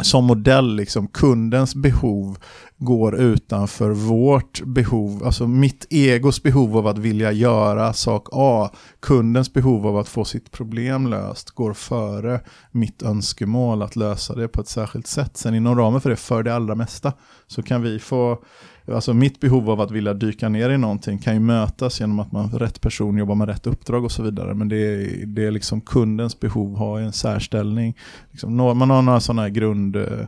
[0.03, 2.39] som modell, liksom, kundens behov
[2.79, 9.53] går utanför vårt behov, alltså mitt egos behov av att vilja göra sak A, kundens
[9.53, 14.61] behov av att få sitt problem löst går före mitt önskemål att lösa det på
[14.61, 15.37] ett särskilt sätt.
[15.37, 17.13] Sen inom ramen för det, för det allra mesta,
[17.47, 18.43] så kan vi få
[18.87, 22.33] Alltså mitt behov av att vilja dyka ner i någonting kan ju mötas genom att
[22.33, 24.55] man rätt person jobbar med rätt uppdrag och så vidare.
[24.55, 27.97] Men det är, det är liksom kundens behov har en särställning.
[28.31, 30.27] Liksom, man har några sådana här grund Eh,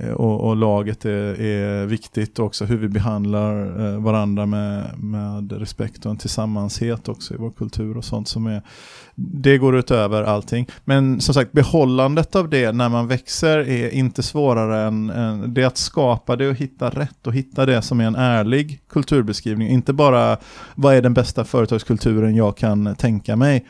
[0.00, 5.52] Eh, och, och, laget är, är, viktigt också hur vi behandlar eh, varandra med, med
[5.52, 8.62] respekt och en tillsammanshet också i vår kultur och sånt som är
[9.20, 10.66] det går utöver allting.
[10.84, 15.64] Men som sagt, behållandet av det när man växer är inte svårare än, än det
[15.64, 19.68] att skapa det och hitta rätt och hitta det som är en ärlig kulturbeskrivning.
[19.68, 20.36] Inte bara
[20.74, 23.66] vad är den bästa företagskulturen jag kan tänka mig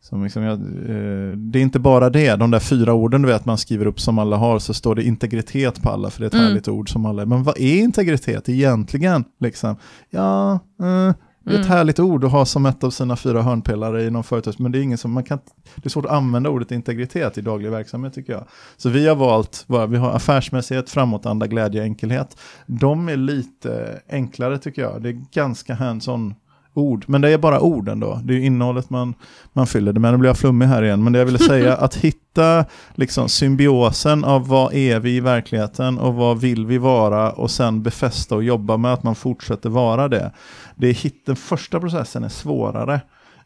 [0.00, 3.44] som liksom jag, eh, det är inte bara det, de där fyra orden du vet
[3.44, 6.26] man skriver upp som alla har, så står det integritet på alla, för det är
[6.26, 6.46] ett mm.
[6.46, 9.24] härligt ord som alla Men vad är integritet egentligen?
[9.40, 9.76] Liksom?
[10.10, 11.14] Ja, eh,
[11.48, 11.76] det är ett mm.
[11.76, 14.78] härligt ord att ha som ett av sina fyra hörnpelare i någon företag, men det
[14.78, 15.38] är ingen som man kan,
[15.76, 18.44] det är svårt att använda ordet integritet i daglig verksamhet tycker jag.
[18.76, 22.36] Så vi har valt, vi har affärsmässighet, framåtanda, glädje, enkelhet.
[22.66, 26.34] De är lite enklare tycker jag, det är ganska hands-on
[26.78, 27.04] ord.
[27.08, 28.20] Men det är bara ord ändå.
[28.24, 29.14] Det är innehållet man,
[29.52, 30.12] man fyller det med.
[30.12, 31.04] Nu blir jag flummig här igen.
[31.04, 32.64] Men det jag ville säga, att hitta
[32.94, 37.82] liksom symbiosen av vad är vi i verkligheten och vad vill vi vara och sen
[37.82, 40.32] befästa och jobba med att man fortsätter vara det.
[40.76, 43.00] det är hit, den första processen är svårare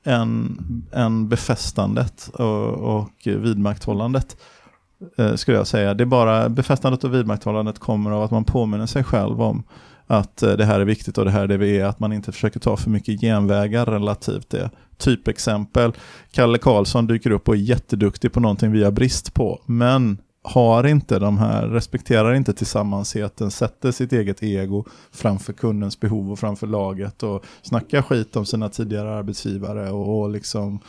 [0.05, 0.59] än,
[0.93, 4.37] än befästandet och, och vidmakthållandet
[5.19, 5.95] eh, skulle jag säga.
[5.95, 9.63] Det är bara befästandet och vidmakthållandet kommer av att man påminner sig själv om
[10.07, 12.13] att eh, det här är viktigt och det här är det vi är, att man
[12.13, 14.71] inte försöker ta för mycket genvägar relativt det.
[14.99, 15.93] Typexempel,
[16.33, 20.87] Kalle Karlsson dyker upp och är jätteduktig på någonting vi har brist på, men har
[20.87, 26.67] inte de här, respekterar inte tillsammansheten, sätter sitt eget ego framför kundens behov och framför
[26.67, 30.81] laget och snackar skit om sina tidigare arbetsgivare och, och liksom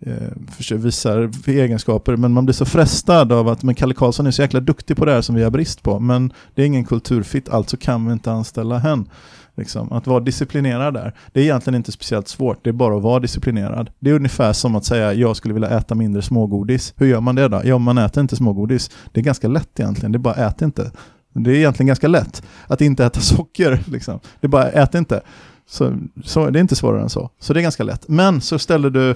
[0.00, 4.42] eh, visar egenskaper, men man blir så frestad av att men Kalle Karlsson är så
[4.42, 7.48] jäkla duktig på det här som vi har brist på, men det är ingen kulturfit,
[7.48, 9.08] alltså kan vi inte anställa hen.
[9.56, 9.92] Liksom.
[9.92, 13.20] Att vara disciplinerad där, det är egentligen inte speciellt svårt, det är bara att vara
[13.20, 13.90] disciplinerad.
[13.98, 16.94] Det är ungefär som att säga jag skulle vilja äta mindre smågodis.
[16.96, 17.60] Hur gör man det då?
[17.64, 18.90] Ja, man äter inte smågodis.
[19.12, 20.90] Det är ganska lätt egentligen, det är bara ät inte.
[21.34, 23.80] Det är egentligen ganska lätt att inte äta socker.
[23.86, 24.20] Liksom.
[24.40, 25.20] Det är bara ät inte.
[25.66, 25.92] Så,
[26.24, 27.30] så, det är inte svårare än så.
[27.38, 28.08] Så det är ganska lätt.
[28.08, 29.14] Men så ställer du,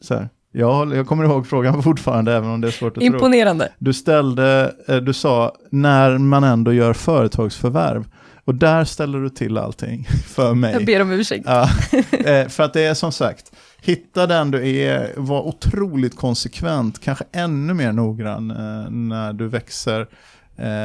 [0.00, 3.64] så här, ja, jag kommer ihåg frågan fortfarande, även om det är svårt att Imponerande.
[3.64, 3.74] tro.
[3.78, 8.04] Du ställde, eh, du sa, när man ändå gör företagsförvärv.
[8.46, 10.72] Och där ställer du till allting för mig.
[10.72, 11.44] Jag ber om ursäkt.
[11.46, 11.62] Ja,
[12.10, 17.24] eh, för att det är som sagt, hitta den du är, var otroligt konsekvent, kanske
[17.32, 20.06] ännu mer noggrann eh, när du växer.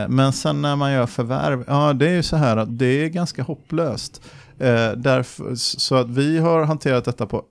[0.08, 3.08] Men sen när man gör förvärv, ja det är ju så här att det är
[3.08, 4.22] ganska hopplöst.
[4.62, 7.44] Eh, därför, så att vi har hanterat detta på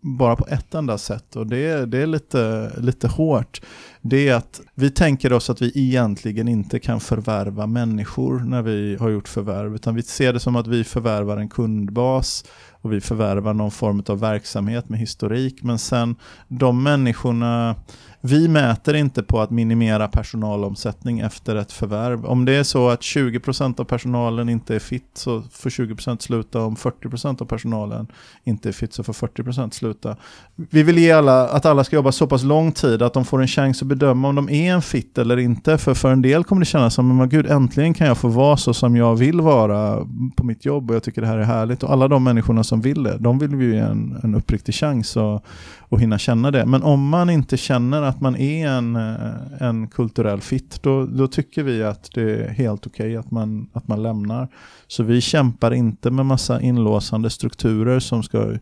[0.00, 3.60] bara på ett enda sätt och det, det är lite, lite hårt.
[4.08, 8.96] Det är att vi tänker oss att vi egentligen inte kan förvärva människor när vi
[9.00, 12.44] har gjort förvärv, utan vi ser det som att vi förvärvar en kundbas
[12.88, 16.16] och vi förvärvar någon form av verksamhet med historik, men sen
[16.48, 17.74] de människorna
[18.20, 22.26] vi mäter inte på att minimera personalomsättning efter ett förvärv.
[22.26, 26.62] Om det är så att 20% av personalen inte är fit så får 20% sluta.
[26.62, 28.06] Om 40% av personalen
[28.44, 30.16] inte är fit så får 40% sluta.
[30.56, 33.40] Vi vill ge alla att alla ska jobba så pass lång tid att de får
[33.40, 35.78] en chans att bedöma om de är en fit eller inte.
[35.78, 38.56] För för en del kommer det kännas som, men gud äntligen kan jag få vara
[38.56, 41.82] så som jag vill vara på mitt jobb och jag tycker det här är härligt.
[41.82, 45.16] Och alla de människorna som vill det, de vill vi ge en, en uppriktig chans
[45.16, 45.44] och,
[45.80, 46.66] och hinna känna det.
[46.66, 51.26] Men om man inte känner att man är en, eh, en kulturell fit, då, då
[51.26, 54.48] tycker vi att det är helt okej okay att, man, att man lämnar.
[54.86, 58.58] Så vi kämpar inte med massa inlåsande strukturer som ska,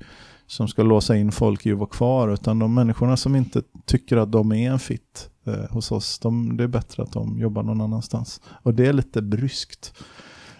[0.46, 4.16] som ska låsa in folk i att vara kvar, utan de människorna som inte tycker
[4.16, 7.62] att de är en fit eh, hos oss, de, det är bättre att de jobbar
[7.62, 8.40] någon annanstans.
[8.62, 9.94] Och det är lite bryskt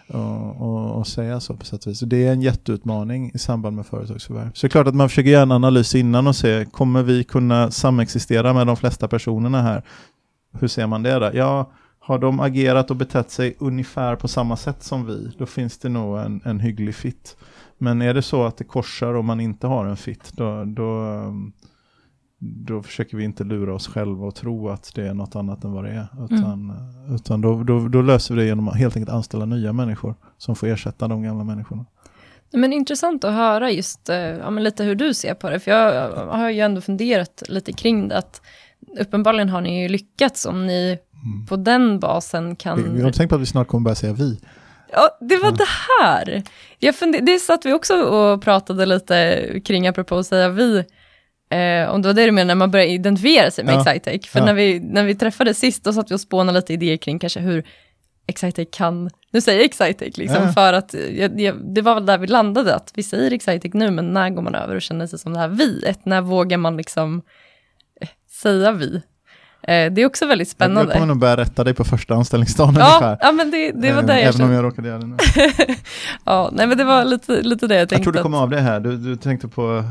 [0.09, 2.01] och, och, och, säga så på sätt och vis.
[2.01, 4.51] Det är en jätteutmaning i samband med företagsförvärv.
[4.55, 7.25] Så det är klart att man försöker göra en analys innan och se, kommer vi
[7.25, 9.83] kunna samexistera med de flesta personerna här?
[10.61, 11.31] Hur ser man det då?
[11.35, 15.79] Ja, har de agerat och betett sig ungefär på samma sätt som vi, då finns
[15.79, 17.37] det nog en, en hygglig fit.
[17.79, 21.23] Men är det så att det korsar och man inte har en fit, då, då,
[22.39, 25.73] då försöker vi inte lura oss själva och tro att det är något annat än
[25.73, 26.07] vad det är.
[26.25, 27.15] Utan, mm.
[27.15, 30.57] utan då, då, då, löser vi det genom att helt enkelt anställa nya människor som
[30.57, 31.85] får ersätta de gamla människorna.
[32.53, 36.11] Men intressant att höra just eh, ja, lite hur du ser på det, för jag
[36.27, 38.41] har ju ändå funderat lite kring det, att
[39.01, 41.47] uppenbarligen har ni ju lyckats om ni mm.
[41.47, 42.83] på den basen kan...
[42.83, 44.41] Vi, vi har tänkt på att vi snart kommer börja säga vi.
[44.93, 45.57] Ja, det var mm.
[45.57, 45.69] det
[46.01, 46.43] här.
[46.79, 50.85] Jag funder, det satt vi också och pratade lite kring, apropå att säga vi,
[51.51, 53.81] Eh, om det var det du menade, när man börjar identifiera sig med ja.
[53.81, 54.27] Excitec.
[54.27, 54.45] För ja.
[54.45, 57.41] när, vi, när vi träffades sist, då satt vi och spånade lite idéer kring kanske
[57.41, 57.65] hur
[58.27, 60.53] Excitec kan, nu säger jag Excitec liksom, ja.
[60.53, 63.91] för att jag, jag, det var väl där vi landade, att vi säger Excitec nu,
[63.91, 66.05] men när går man över och känner sig som det här viet?
[66.05, 67.23] När vågar man liksom
[68.01, 68.09] eh,
[68.43, 69.03] säga vi?
[69.63, 70.93] Eh, det är också väldigt spännande.
[70.93, 73.19] Jag kommer nog börja rätta dig på första anställningsdagen ja, ungefär.
[73.21, 75.17] Ja, men det, det var eh, det jag Även om jag råkade göra det nu.
[76.25, 77.95] ja, nej men det var lite, lite det jag tänkte.
[77.95, 79.85] Jag tror du kom av det här, du, du tänkte på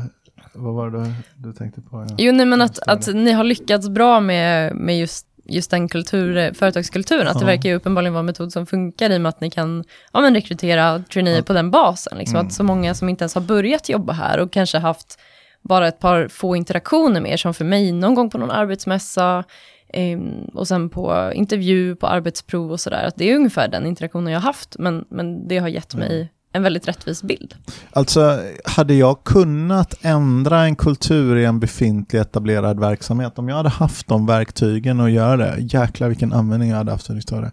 [0.56, 2.06] vad var det du tänkte på?
[2.08, 2.14] Ja.
[2.18, 6.52] Jo, nej, men att, att ni har lyckats bra med, med just, just den kultur,
[6.52, 7.28] företagskulturen.
[7.28, 7.40] Att ja.
[7.40, 9.84] det verkar ju uppenbarligen vara en metod som funkar i och med att ni kan
[10.12, 11.42] ja, men rekrytera traineer ja.
[11.42, 12.18] på den basen.
[12.18, 12.46] Liksom, mm.
[12.46, 15.18] Att så många som inte ens har börjat jobba här och kanske haft
[15.62, 19.44] bara ett par få interaktioner med er, som för mig någon gång på någon arbetsmässa,
[19.88, 20.18] eh,
[20.54, 23.04] och sen på intervju, på arbetsprov och sådär.
[23.04, 26.32] Att det är ungefär den interaktionen jag har haft, men, men det har gett mig
[26.56, 27.54] en väldigt rättvis bild.
[27.92, 33.68] Alltså, hade jag kunnat ändra en kultur i en befintlig etablerad verksamhet, om jag hade
[33.68, 37.50] haft de verktygen att göra det, jäklar vilken användning jag hade haft av det.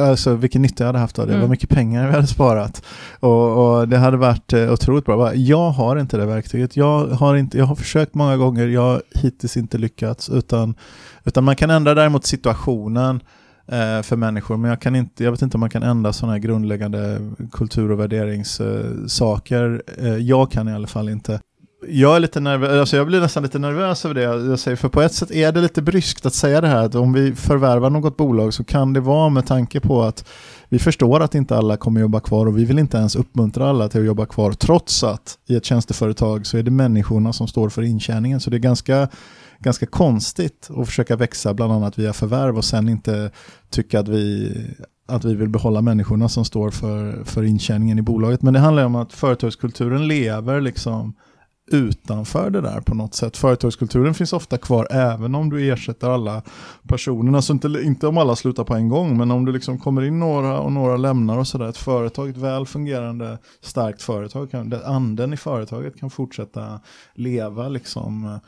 [0.00, 1.40] Alltså vilken nytta jag hade haft av det, mm.
[1.40, 2.82] vad mycket pengar vi hade sparat.
[3.20, 5.34] Och, och, det hade varit eh, otroligt bra.
[5.34, 6.76] Jag har inte det verktyget.
[6.76, 10.74] Jag har, inte, jag har försökt många gånger, jag har hittills inte lyckats, utan,
[11.24, 13.20] utan man kan ändra däremot situationen
[13.68, 14.56] Eh, för människor.
[14.56, 17.18] Men jag, kan inte, jag vet inte om man kan ändra sådana här grundläggande
[17.52, 19.82] kultur och värderingssaker.
[19.98, 21.40] Eh, jag kan i alla fall inte.
[21.88, 24.88] Jag är lite nervös, alltså jag blir nästan lite nervös över det jag säger, för
[24.88, 27.90] på ett sätt är det lite bryskt att säga det här, att om vi förvärvar
[27.90, 30.28] något bolag så kan det vara med tanke på att
[30.68, 33.88] vi förstår att inte alla kommer jobba kvar och vi vill inte ens uppmuntra alla
[33.88, 37.68] till att jobba kvar, trots att i ett tjänsteföretag så är det människorna som står
[37.68, 39.08] för intjäningen, så det är ganska
[39.58, 43.30] ganska konstigt att försöka växa bland annat via förvärv och sen inte
[43.70, 44.52] tycka att vi,
[45.08, 48.42] att vi vill behålla människorna som står för, för intjäningen i bolaget.
[48.42, 51.14] Men det handlar om att företagskulturen lever liksom
[51.70, 53.36] utanför det där på något sätt.
[53.36, 56.42] Företagskulturen finns ofta kvar även om du ersätter alla
[56.88, 57.42] personerna.
[57.42, 60.18] Så inte, inte om alla slutar på en gång, men om du liksom kommer in
[60.18, 61.68] några och några lämnar och sådär.
[61.68, 66.80] Ett företag, ett väl fungerande, starkt företag, kan, anden i företaget kan fortsätta
[67.14, 68.40] leva liksom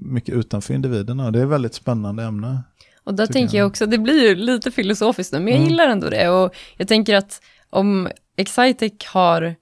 [0.00, 1.30] mycket utanför individerna.
[1.30, 2.62] Det är ett väldigt spännande ämne.
[3.04, 3.62] Och där tänker jag.
[3.62, 5.68] jag också, det blir ju lite filosofiskt nu, men jag mm.
[5.68, 6.28] gillar ändå det.
[6.28, 9.56] Och jag tänker att om Excitec har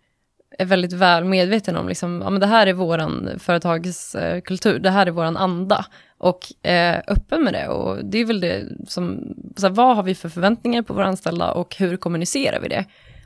[0.58, 5.06] är väldigt väl medveten om, liksom, ja, men det här är våran företagskultur, det här
[5.06, 5.86] är våran anda.
[6.18, 7.68] Och eh, öppen med det.
[7.68, 11.06] Och det är väl det som, så här, vad har vi för förväntningar på våra
[11.06, 12.84] anställda och hur kommunicerar vi det?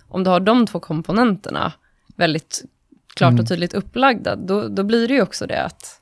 [0.09, 1.73] Om du har de två komponenterna
[2.17, 2.65] väldigt
[3.15, 3.43] klart mm.
[3.43, 6.01] och tydligt upplagda, då, då blir det ju också det att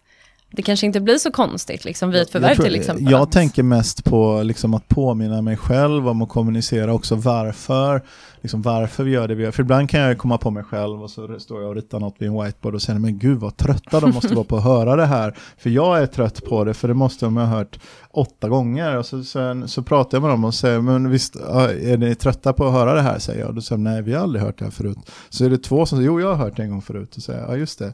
[0.56, 3.10] det kanske inte blir så konstigt liksom vid ett förvärv jag tror, till exempel.
[3.10, 8.02] Jag tänker mest på liksom att påminna mig själv om att kommunicera också varför,
[8.40, 9.50] liksom varför vi gör det vi gör.
[9.50, 12.14] För ibland kan jag komma på mig själv och så står jag och ritar något
[12.18, 14.96] vid en whiteboard och säger men gud vad trötta de måste vara på att höra
[14.96, 15.36] det här.
[15.58, 17.78] För jag är trött på det, för det måste de ha hört
[18.10, 18.96] åtta gånger.
[18.96, 22.52] Och så, sen, så pratar jag med dem och säger, men visst är ni trötta
[22.52, 23.18] på att höra det här?
[23.18, 23.48] säger jag.
[23.48, 24.98] Och då säger de, nej vi har aldrig hört det här förut.
[25.28, 27.16] Så är det två som säger, jo jag har hört det en gång förut.
[27.16, 27.92] Och säger, ja just det.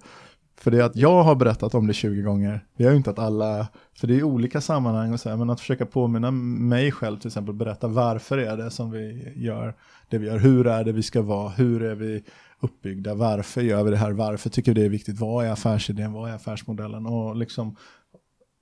[0.62, 2.64] För det är att jag har berättat om det 20 gånger.
[2.76, 5.50] Det är ju inte att alla, för det är olika sammanhang och så här, men
[5.50, 9.74] att försöka påminna mig själv till exempel, berätta varför är det som vi gör
[10.08, 12.24] det vi gör, hur är det vi ska vara, hur är vi
[12.60, 16.12] uppbyggda, varför gör vi det här, varför tycker vi det är viktigt, vad är affärsidén,
[16.12, 17.06] vad är affärsmodellen?
[17.06, 17.76] Och liksom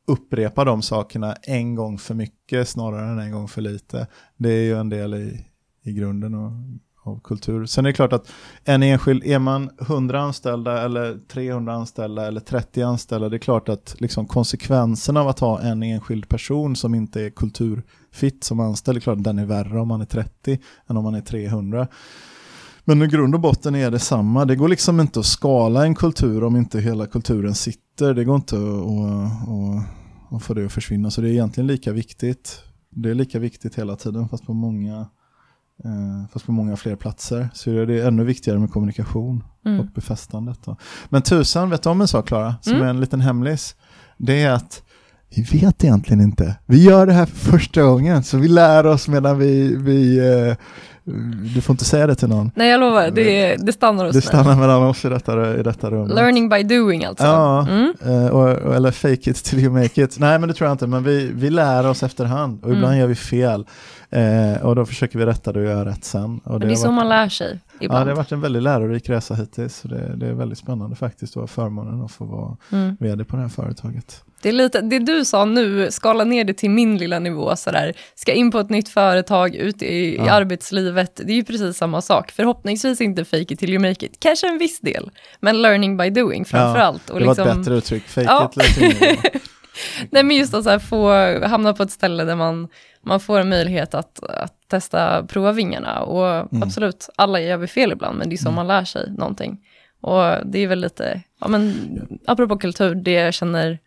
[0.06, 4.06] upprepa de sakerna en gång för mycket snarare än en gång för lite.
[4.36, 5.46] Det är ju en del i,
[5.82, 6.52] i grunden och
[7.10, 7.66] av kultur.
[7.66, 8.32] Sen är det klart att
[8.64, 13.68] en enskild, är man 100 anställda eller 300 anställda eller 30 anställda, det är klart
[13.68, 18.96] att liksom konsekvenserna av att ha en enskild person som inte är kulturfitt som anställd,
[18.96, 21.20] det är klart att den är värre om man är 30 än om man är
[21.20, 21.88] 300.
[22.84, 24.44] Men i grund och botten är det samma.
[24.44, 28.14] Det går liksom inte att skala en kultur om inte hela kulturen sitter.
[28.14, 31.10] Det går inte att, att, att, få det att försvinna.
[31.10, 32.62] Så det är egentligen lika viktigt.
[32.90, 35.06] Det är lika viktigt hela tiden fast på många
[36.32, 37.48] fast på många fler platser.
[37.54, 39.80] Så är det ännu viktigare med kommunikation mm.
[39.80, 40.58] och befästandet.
[40.64, 40.76] Då.
[41.08, 42.86] Men tusan, vet du om en sak Klara, som mm.
[42.86, 43.76] är en liten hemlis?
[44.16, 44.82] Det är att
[45.34, 46.56] vi vet egentligen inte.
[46.66, 50.56] Vi gör det här för första gången, så vi lär oss medan vi, vi eh,
[51.54, 52.50] du får inte säga det till någon.
[52.54, 55.90] Nej, jag lovar, det, det stannar hos Det stannar mellan oss i detta, i detta
[55.90, 56.08] rum.
[56.08, 57.24] Learning by doing alltså.
[57.24, 57.94] Ja, mm.
[58.06, 60.18] Eh, och, eller fake it till you make it.
[60.18, 62.98] Nej, men det tror jag inte, men vi, vi lär oss efterhand och ibland mm.
[62.98, 63.66] gör vi fel.
[64.10, 66.40] Eh, och då försöker vi rätta det och göra rätt sen.
[66.44, 68.00] Och det, det är så varit, man lär sig ibland.
[68.00, 69.82] Ja, det har varit en väldigt lärorik resa hittills.
[69.82, 72.96] Det, det är väldigt spännande faktiskt att ha förmånen att få vara mm.
[73.00, 74.24] vd på det här företaget.
[74.42, 77.92] Det, är lite, det du sa nu, skala ner det till min lilla nivå, sådär.
[78.14, 80.26] ska in på ett nytt företag, ute i, ja.
[80.26, 82.30] i arbetslivet, det är ju precis samma sak.
[82.30, 86.10] Förhoppningsvis inte fake it till you make it, kanske en viss del, men learning by
[86.10, 87.02] doing framför allt.
[87.06, 88.50] Ja, det var ett liksom- bättre uttryck, fake ja.
[88.54, 89.42] it
[90.10, 91.10] Nej men just att så här, få
[91.46, 92.68] hamna på ett ställe där man,
[93.06, 96.00] man får en möjlighet att, att testa prova vingarna.
[96.02, 96.62] Och mm.
[96.62, 98.54] absolut, alla gör vi fel ibland, men det är så mm.
[98.56, 99.58] man lär sig någonting.
[100.00, 101.74] Och det är väl lite, ja men
[102.26, 103.78] apropå kultur, det jag känner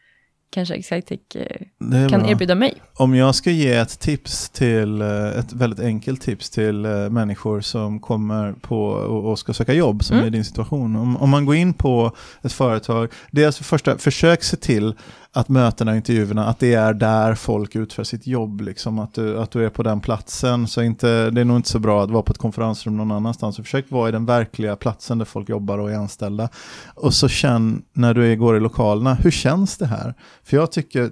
[0.54, 2.30] kanske Excitec eh, kan bra.
[2.30, 2.74] erbjuda mig.
[2.94, 7.62] Om jag ska ge ett tips till, eh, ett väldigt enkelt tips till eh, människor
[7.62, 10.28] som kommer på och ska söka jobb, som mm.
[10.28, 10.96] är din situation.
[10.96, 12.12] Om, om man går in på
[12.42, 14.96] ett företag, dels för första, försök se till
[15.36, 18.62] att mötena och intervjuerna, att det är där folk utför sitt jobb.
[18.62, 20.68] Liksom, att, du, att du är på den platsen.
[20.68, 23.56] Så inte, det är nog inte så bra att vara på ett konferensrum någon annanstans.
[23.56, 26.50] Så försök vara i den verkliga platsen där folk jobbar och är anställda.
[26.96, 30.14] Och så känn när du går i lokalerna, hur känns det här?
[30.44, 31.12] För jag tycker,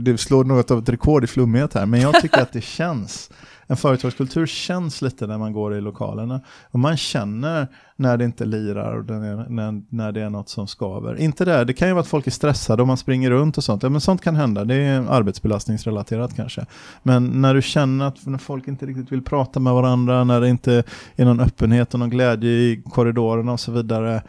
[0.00, 3.30] det, slår något av ett rekord i flummighet här, men jag tycker att det känns
[3.72, 6.40] en företagskultur känns lite när man går i lokalerna.
[6.70, 9.04] Och man känner när det inte lirar och
[9.50, 11.20] när, när det är något som skaver.
[11.20, 13.64] Inte det, det kan ju vara att folk är stressade och man springer runt och
[13.64, 13.82] sånt.
[13.82, 16.66] Ja, men sånt kan hända, det är arbetsbelastningsrelaterat kanske.
[17.02, 20.48] Men när du känner att när folk inte riktigt vill prata med varandra, när det
[20.48, 20.84] inte
[21.16, 24.22] är någon öppenhet och någon glädje i korridorerna och så vidare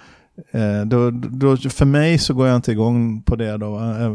[0.86, 4.12] då, då, för mig så går jag inte igång på det då, eh,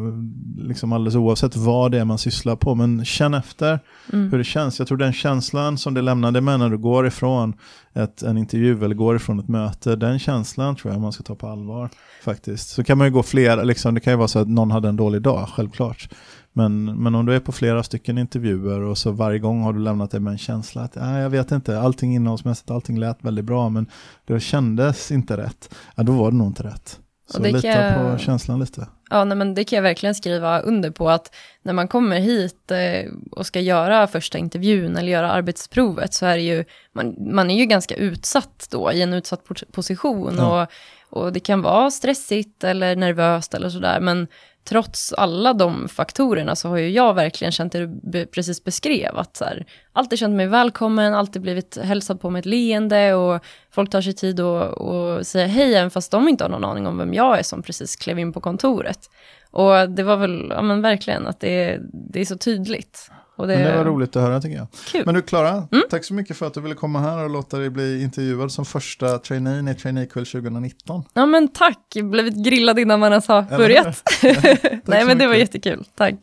[0.57, 2.75] liksom alldeles oavsett vad det är man sysslar på.
[2.75, 3.81] Men känn efter
[4.13, 4.31] mm.
[4.31, 4.79] hur det känns.
[4.79, 7.55] Jag tror den känslan som det lämnade med när du går ifrån
[7.93, 11.35] ett, en intervju eller går ifrån ett möte, den känslan tror jag man ska ta
[11.35, 11.91] på allvar
[12.25, 12.69] faktiskt.
[12.69, 14.89] Så kan man ju gå fler, liksom, det kan ju vara så att någon hade
[14.89, 16.09] en dålig dag, självklart.
[16.59, 19.79] Men, men om du är på flera stycken intervjuer och så varje gång har du
[19.79, 23.45] lämnat det med en känsla att äh, jag vet inte, allting innehållsmässigt, allting lät väldigt
[23.45, 23.87] bra men
[24.27, 26.99] det kändes inte rätt, ja, då var det nog inte rätt.
[27.31, 28.87] Så lita jag, på känslan lite.
[29.11, 32.71] Ja, nej, men det kan jag verkligen skriva under på att när man kommer hit
[32.71, 37.51] eh, och ska göra första intervjun eller göra arbetsprovet så är det ju, man, man
[37.51, 40.63] är ju ganska utsatt då i en utsatt position ja.
[41.11, 44.27] och, och det kan vara stressigt eller nervöst eller sådär men
[44.69, 49.19] trots alla de faktorerna så har ju jag verkligen känt det du precis beskrev.
[49.19, 53.45] Att så här, alltid känt mig välkommen, alltid blivit hälsad på med ett leende och
[53.71, 56.99] folk tar sig tid att säga hej även fast de inte har någon aning om
[56.99, 59.11] vem jag är som precis klev in på kontoret.
[59.51, 63.11] Och det var väl, ja men verkligen att det, det är så tydligt.
[63.47, 63.47] Det...
[63.47, 64.67] Men det var roligt att höra tycker jag.
[64.87, 65.03] Kul.
[65.07, 65.85] Men du Klara, mm?
[65.91, 68.65] tack så mycket för att du ville komma här och låta dig bli intervjuad som
[68.65, 71.05] första trainee i Traineekull 2019.
[71.15, 74.03] Ja men tack, blivit grillad innan man ens har börjat.
[74.85, 76.15] Nej men det var jättekul, tack.